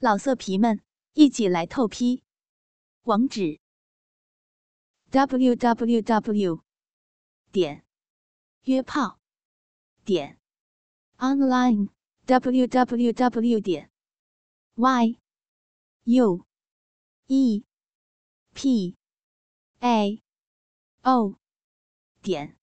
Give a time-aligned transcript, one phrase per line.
[0.00, 0.80] 老色皮们，
[1.14, 2.22] 一起来透批！
[3.02, 3.58] 网址
[5.10, 6.62] ：w w w
[7.50, 7.84] 点
[8.62, 9.18] 约炮
[10.04, 10.38] 点
[11.16, 11.88] online
[12.26, 13.90] w w w 点
[14.76, 15.18] y
[16.04, 16.46] u
[17.26, 17.64] e
[18.54, 18.96] p
[19.80, 20.22] a
[21.02, 21.34] o
[22.22, 22.56] 点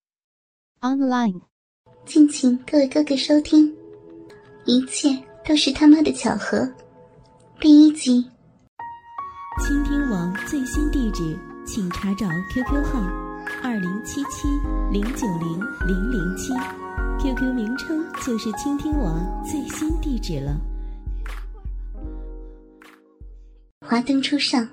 [0.79, 1.41] online。
[2.05, 3.75] 敬请各位哥哥收听，
[4.65, 5.09] 一切
[5.43, 6.84] 都是他妈的巧合。
[7.61, 8.23] 第一集，
[9.63, 12.99] 倾听网最新地址，请查找 QQ 号
[13.63, 14.47] 二零七七
[14.91, 16.53] 零九零零零七
[17.19, 20.59] ，QQ 名称就是倾听网最新地址了。
[23.87, 24.67] 华灯初上，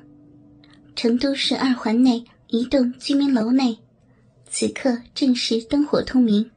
[0.96, 3.78] 成都市二环内一栋居民楼内，
[4.50, 6.50] 此刻正是灯火通明，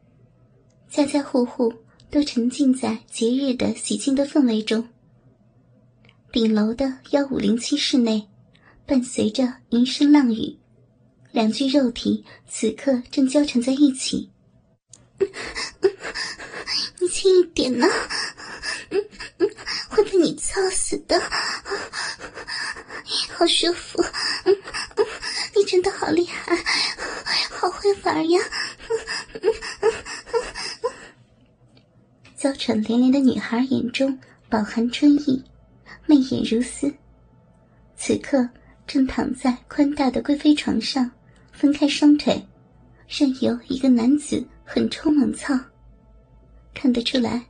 [0.90, 1.71] 家家户户
[2.10, 4.85] 都沉浸在节日的喜庆的氛围中。
[6.35, 8.27] 顶楼的幺五零七室内，
[8.85, 10.57] 伴随着云声浪语，
[11.32, 14.29] 两具肉体此刻正交缠在一起。
[16.99, 17.87] 你轻一点呢，
[19.87, 21.18] 会被你操死的。
[23.32, 24.04] 好舒服，
[25.55, 26.54] 你真的好厉害，
[27.49, 28.41] 好会玩呀！
[32.35, 35.41] 娇喘连连的女孩眼中饱含春意。
[36.05, 36.93] 媚眼如丝，
[37.95, 38.48] 此刻
[38.85, 41.09] 正躺在宽大的贵妃床上，
[41.51, 42.45] 分开双腿，
[43.07, 45.57] 任由一个男子狠抽猛操。
[46.73, 47.43] 看得出来，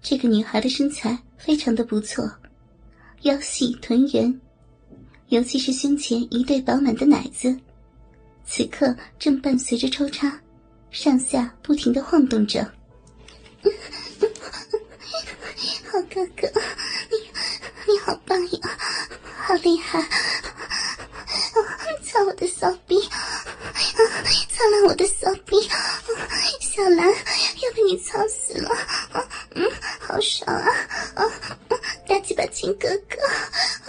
[0.00, 2.28] 这个女孩的身材非常的不错，
[3.22, 4.40] 腰细臀圆，
[5.28, 7.56] 尤其是胸前一对饱满的奶子，
[8.44, 10.40] 此刻正伴随着抽插，
[10.90, 12.64] 上下不停的晃动着。
[15.84, 16.48] 好哥哥，
[18.12, 18.78] 好棒呀，
[19.42, 19.98] 好厉害！
[22.04, 25.56] 操我的骚逼，操烂我的骚逼！
[26.60, 28.68] 小兰要被你操死了，
[29.54, 29.66] 嗯，
[29.98, 31.24] 好爽啊！
[32.06, 33.16] 大鸡巴亲哥哥，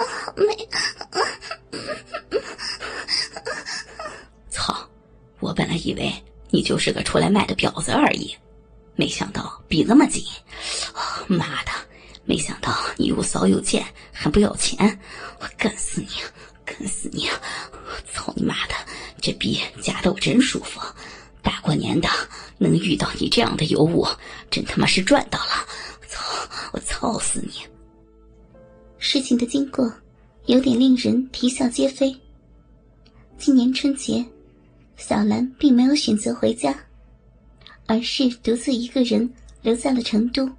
[0.06, 0.70] 好美！
[4.50, 4.74] 操！
[5.42, 6.10] 我本来以为
[6.50, 8.34] 你就是个出来卖的婊子而已，
[8.96, 10.24] 没想到逼那么紧，
[11.28, 11.72] 妈的！
[12.26, 15.00] 没想到你又骚又贱，还不要钱，
[15.40, 16.08] 我干死你，
[16.64, 17.28] 干死你！
[17.28, 18.74] 我操你妈的，
[19.22, 20.80] 这逼夹的我真舒服，
[21.42, 22.08] 大过年的
[22.58, 24.08] 能遇到你这样的尤物，
[24.50, 25.68] 真他妈是赚到了！
[26.08, 26.24] 操，
[26.72, 27.52] 我操死你！
[28.98, 29.94] 事情的经过
[30.46, 32.16] 有点令人啼笑皆非。
[33.38, 34.26] 今年春节，
[34.96, 36.74] 小兰并没有选择回家，
[37.86, 39.30] 而是独自一个人
[39.62, 40.50] 留在了成都。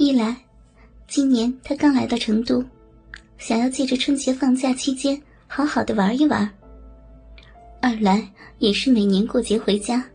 [0.00, 0.36] 一来，
[1.08, 2.64] 今年他刚来到成都，
[3.36, 6.48] 想要借着春节放假期间好好的玩一玩；
[7.82, 8.24] 二来
[8.60, 10.08] 也是每年过节回家，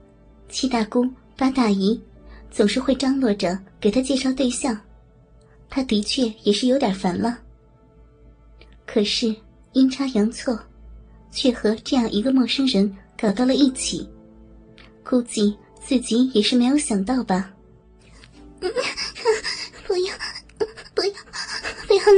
[0.47, 1.05] 七大姑
[1.35, 2.01] 八大姨
[2.49, 4.79] 总是会张罗着给他介绍对象，
[5.69, 7.37] 他的确也是有点烦了。
[8.85, 9.35] 可是
[9.73, 10.57] 阴差阳错，
[11.29, 12.89] 却和这样一个陌生人
[13.19, 14.07] 搞到了一起，
[15.03, 17.53] 估计自己也是没有想到吧。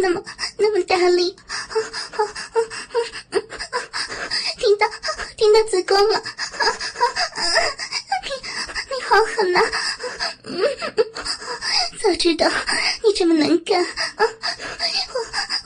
[0.02, 0.24] 那么
[0.58, 1.36] 那么大力！
[4.58, 4.88] 听到
[5.38, 6.22] 听到子宫了，
[8.24, 8.30] 你
[8.90, 9.60] 你好狠呐！
[12.02, 12.50] 早知道
[13.04, 13.86] 你这么能干，
[14.18, 14.26] 我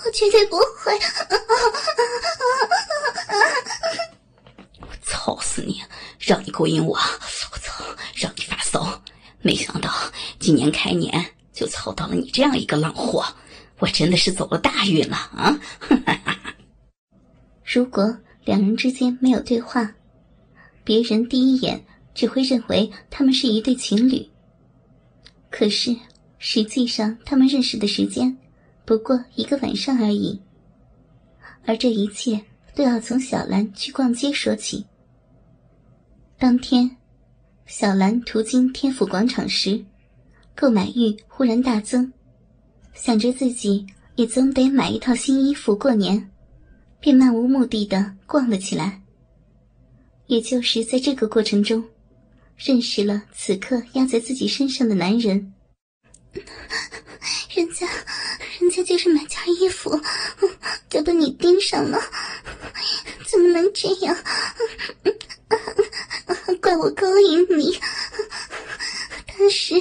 [0.06, 1.00] 我绝对不会！
[4.82, 5.84] 我操死你！
[6.20, 7.84] 让你勾引我，我操！
[8.16, 9.02] 让你发骚！
[9.42, 9.92] 没想到
[10.40, 11.36] 今年开年。
[11.52, 13.26] 就凑到了你这样一个浪货，
[13.80, 15.60] 我真的是走了大运了啊！
[17.64, 19.94] 如果两人之间没有对话，
[20.84, 24.28] 别人第一眼只会认为他们是一对情侣。
[25.50, 25.96] 可是
[26.40, 28.36] 实际上，他们认识的时间
[28.86, 30.40] 不过一个晚上而已。
[31.66, 32.42] 而这一切
[32.74, 34.86] 都要从小兰去逛街说起。
[36.38, 36.98] 当天，
[37.66, 39.84] 小兰途经天府广场时。
[40.56, 42.12] 购买欲忽然大增，
[43.02, 46.30] 想着自己也总得买一套新衣服过年，
[47.00, 49.02] 便漫无目的的逛了起来。
[50.28, 51.84] 也就是在这个过程中，
[52.58, 55.54] 认识了此刻压在自己身上的男人。
[57.56, 57.88] 人家，
[58.60, 59.98] 人家就是买件衣服，
[60.90, 61.98] 就被你盯上了，
[63.26, 64.16] 怎么能这样？
[66.62, 67.80] 怪我勾引你。
[69.26, 69.74] 但是，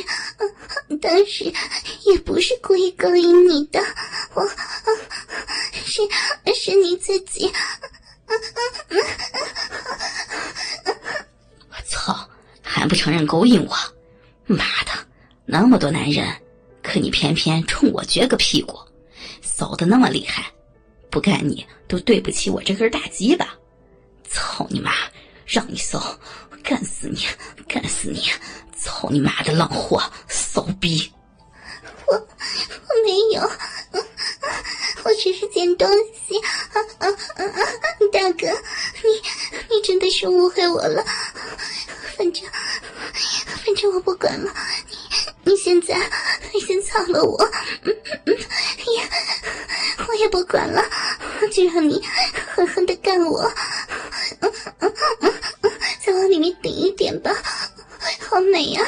[1.11, 1.45] 但是
[2.05, 3.81] 也不是故意勾引你的，
[4.35, 4.47] 我
[5.73, 6.03] 是
[6.55, 7.51] 是你自己。
[11.71, 12.29] 我操，
[12.61, 13.75] 还不承认勾引我？
[14.45, 14.93] 妈的，
[15.47, 16.31] 那么多男人，
[16.83, 18.79] 可你偏偏冲我撅个屁股，
[19.41, 20.53] 骚的那么厉害，
[21.09, 23.49] 不干你都对不起我这根大鸡巴。
[24.29, 24.93] 操你妈！
[25.47, 26.21] 让你骚，
[26.63, 27.27] 干死你，
[27.67, 28.31] 干死你！
[28.77, 30.01] 操你妈的浪货，
[30.59, 31.13] 骚逼！
[32.09, 33.41] 我我没有，
[35.05, 35.89] 我只是捡东
[36.27, 36.35] 西。
[38.13, 38.49] 大哥，
[39.05, 39.09] 你
[39.71, 41.05] 你真的是误会我了。
[42.17, 42.45] 反正
[43.65, 44.53] 反正我不管了，
[45.45, 45.95] 你你现在
[46.53, 47.41] 你先操了我，
[48.27, 48.35] 也
[50.09, 50.83] 我也不管了，
[51.53, 52.05] 就让你
[52.53, 53.49] 狠狠的干我。
[56.05, 57.31] 再往里面顶一点吧，
[58.29, 58.85] 好美呀！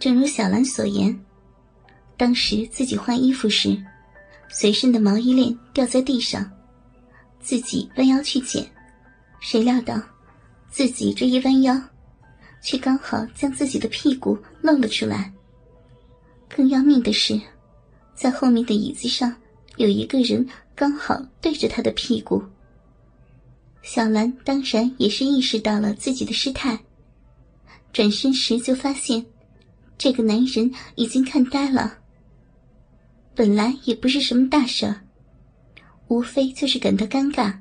[0.00, 1.18] 正如小兰所言，
[2.16, 3.76] 当时自己换衣服时，
[4.48, 6.50] 随身的毛衣链掉在地上，
[7.40, 8.64] 自己弯腰去捡，
[9.40, 10.00] 谁料到
[10.70, 11.80] 自己这一弯腰，
[12.62, 15.32] 却刚好将自己的屁股露了出来。
[16.48, 17.40] 更要命的是，
[18.14, 19.34] 在后面的椅子上
[19.76, 22.42] 有一个人刚好对着他的屁股。
[23.82, 26.78] 小兰当然也是意识到了自己的失态，
[27.92, 29.24] 转身时就发现，
[29.98, 31.98] 这个男人已经看呆了。
[33.34, 34.94] 本来也不是什么大事，
[36.06, 37.58] 无非就是感到尴尬。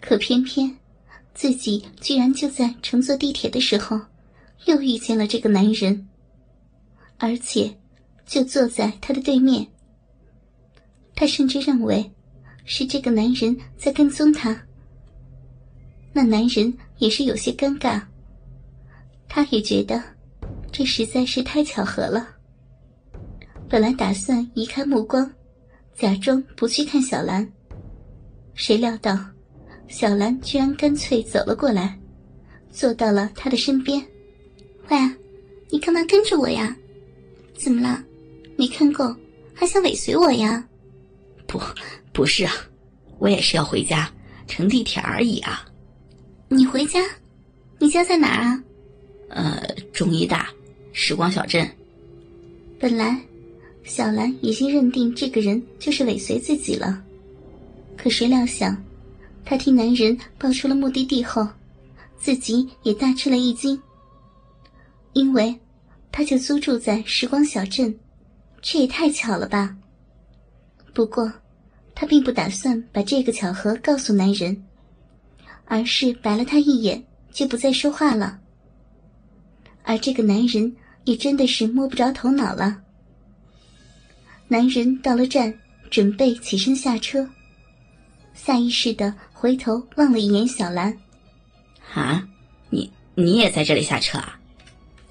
[0.00, 0.76] 可偏偏，
[1.32, 4.00] 自己居然就在乘坐地铁的时候，
[4.66, 6.08] 又遇见了这个男人。
[7.16, 7.78] 而且，
[8.26, 9.66] 就坐在他的对面。
[11.14, 12.12] 他甚至认为，
[12.64, 14.66] 是这个男人在跟踪他。
[16.12, 18.02] 那男人也是有些尴尬。
[19.28, 20.02] 他也觉得，
[20.76, 22.28] 这实在是太巧合了。
[23.68, 25.30] 本来打算移开目光，
[25.94, 27.48] 假装不去看小兰，
[28.54, 29.16] 谁料到，
[29.86, 31.96] 小兰居然干脆走了过来，
[32.72, 34.04] 坐到了他的身边。
[34.90, 34.98] 喂，
[35.70, 36.76] 你干嘛跟着我呀？
[37.56, 38.02] 怎么了？
[38.58, 39.14] 没看够，
[39.54, 40.68] 还想尾随我呀？
[41.46, 41.60] 不，
[42.12, 42.52] 不是啊，
[43.20, 44.12] 我也是要回家，
[44.48, 45.64] 乘地铁而已啊。
[46.48, 46.98] 你回家？
[47.78, 48.64] 你家在哪儿啊？
[49.28, 49.62] 呃，
[49.92, 50.48] 中医大，
[50.94, 51.68] 时光小镇。
[52.78, 53.20] 本来，
[53.82, 57.02] 小兰已经认定这个人就是尾随自己了，
[57.96, 58.82] 可谁料想，
[59.44, 61.46] 她听男人报出了目的地后，
[62.16, 63.78] 自己也大吃了一惊，
[65.12, 65.54] 因为。
[66.16, 67.92] 他就租住在时光小镇，
[68.62, 69.76] 这也太巧了吧。
[70.92, 71.28] 不过，
[71.92, 74.56] 他并不打算把这个巧合告诉男人，
[75.64, 78.38] 而是白了他一眼，就不再说话了。
[79.82, 80.72] 而这个男人
[81.04, 82.76] 也真的是摸不着头脑了。
[84.48, 85.52] 男人到了站，
[85.90, 87.28] 准备起身下车，
[88.34, 90.96] 下意识的回头望了一眼小兰。
[91.94, 92.26] 啊，
[92.70, 94.38] 你你也在这里下车啊？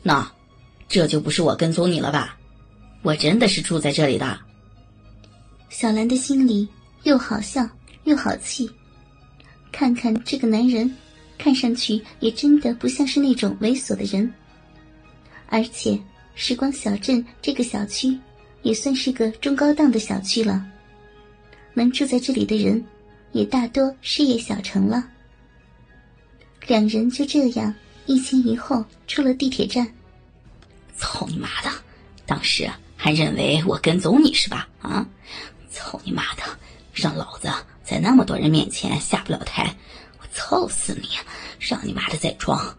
[0.01, 0.31] 那。
[0.89, 2.37] 这就不是我跟踪你了吧？
[3.01, 4.39] 我真的是住在这里的。
[5.69, 6.67] 小兰的心里
[7.01, 7.67] 又好笑
[8.03, 8.69] 又好气，
[9.71, 10.95] 看看这个男人，
[11.39, 14.31] 看上去也真的不像是那种猥琐的人。
[15.53, 16.01] 而且，
[16.33, 18.17] 时光小镇这个小区
[18.63, 20.65] 也算是个中高档的小区了，
[21.75, 22.83] 能住在这里的人，
[23.33, 25.07] 也大多事业小成了。
[26.65, 27.71] 两人就这样
[28.07, 29.87] 一前一后出了地铁站。
[30.97, 31.69] 操你妈的！
[32.25, 32.67] 当时
[32.97, 34.67] 还认为我跟踪你是吧？
[34.81, 35.07] 啊！
[35.69, 36.41] 操你妈的！
[36.95, 37.47] 让老子
[37.83, 39.71] 在那么多人面前下不了台，
[40.19, 41.09] 我操死你！
[41.59, 42.75] 让你妈的再装！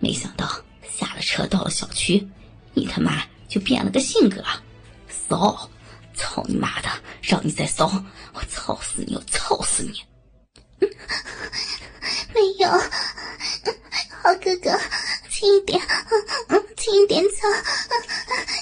[0.00, 0.60] 没想到
[0.96, 2.26] 下了车到了小区，
[2.74, 4.42] 你他妈就变了个性格，
[5.28, 5.68] 骚！
[6.14, 6.88] 操你妈的！
[7.20, 7.86] 让你再骚，
[8.32, 9.14] 我操死你！
[9.14, 10.02] 我操死你！
[12.32, 12.68] 没有，
[14.22, 14.80] 好哥哥。
[15.28, 15.78] 轻一点，
[16.78, 17.46] 轻一点走，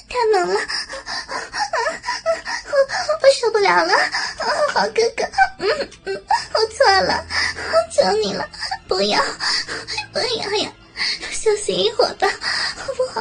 [0.09, 0.55] 太冷了，
[2.67, 2.75] 我
[3.23, 3.93] 我受不了了，
[4.73, 5.25] 好哥哥，
[5.61, 7.25] 嗯嗯，我错了，
[7.93, 8.45] 求你了，
[8.89, 9.23] 不要，
[10.13, 10.73] 不要呀，
[11.45, 12.27] 休息一会儿吧，
[12.75, 13.21] 好不好？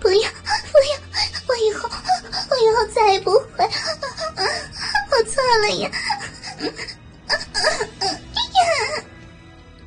[0.00, 0.28] 不要，
[0.72, 0.98] 不要，
[1.46, 1.88] 我以后，
[2.50, 3.64] 我以后再也不会，
[5.12, 5.88] 我错了呀。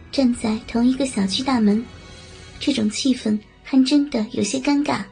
[0.10, 1.86] 站在同一个小区大门，
[2.62, 5.04] 这种气氛还真的有些尴尬。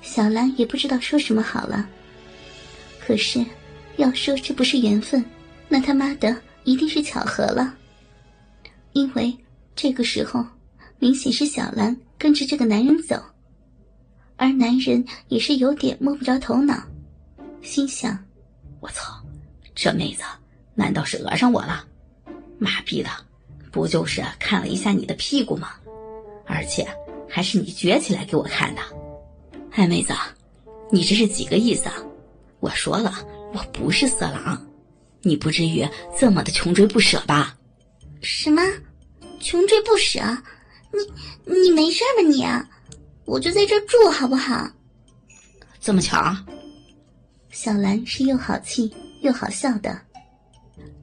[0.00, 1.86] 小兰也不知道说什么好了。
[3.06, 3.44] 可是，
[3.98, 5.22] 要说这不是缘分，
[5.68, 7.74] 那他妈的一定是巧合了，
[8.94, 9.36] 因为
[9.76, 10.44] 这个时候
[10.98, 13.20] 明显是小兰跟着这个男人走，
[14.36, 16.82] 而男人也是有点摸不着头脑，
[17.62, 18.18] 心想：
[18.80, 19.20] 我操，
[19.74, 20.22] 这妹子
[20.74, 21.84] 难道是讹上我了？
[22.58, 23.10] 妈逼的，
[23.72, 25.70] 不就是看了一下你的屁股吗？
[26.46, 26.86] 而且
[27.28, 28.80] 还是你撅起来给我看的。
[29.72, 30.14] 哎，妹子，
[30.90, 31.88] 你这是几个意思？
[31.88, 31.94] 啊？
[32.60, 33.12] 我说了，
[33.52, 34.64] 我不是色狼。
[35.22, 35.86] 你不至于
[36.18, 37.56] 这么的穷追不舍吧？
[38.22, 38.62] 什么？
[39.44, 40.20] 穷追不舍？
[40.90, 42.42] 你你没事吧你？
[43.26, 44.66] 我就在这住好不好？
[45.78, 46.34] 这么巧？
[47.50, 50.00] 小兰是又好气又好笑的，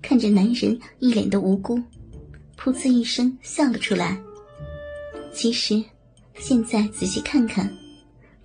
[0.01, 1.77] 看着男人一脸的无辜，
[2.57, 4.19] 噗呲一声笑了出来。
[5.31, 5.81] 其实，
[6.39, 7.71] 现在仔细看看，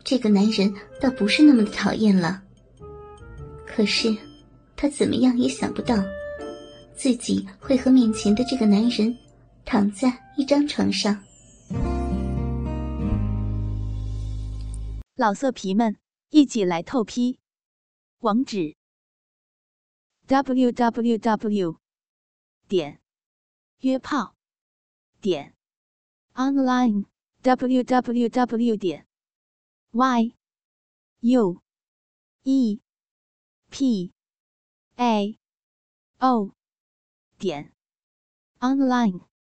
[0.05, 2.43] 这个男人倒不是那么的讨厌了。
[3.67, 4.15] 可是。
[4.79, 5.97] 他怎么样也想不到，
[6.95, 9.17] 自己会和面前的这个男人
[9.67, 11.25] 躺在一张床上。
[15.17, 15.99] 老色皮们，
[16.31, 17.41] 一起来透批！
[18.21, 18.77] 网址
[20.29, 21.81] ：w w w
[22.69, 23.01] 点
[23.81, 24.37] 约炮
[25.21, 25.57] 点
[26.35, 27.07] online
[27.43, 29.07] w w w 点
[29.91, 30.37] y
[31.21, 31.61] u
[32.45, 32.81] e
[33.69, 34.13] p
[34.95, 35.37] a
[36.19, 36.55] o
[37.37, 37.73] 点
[38.61, 39.36] online。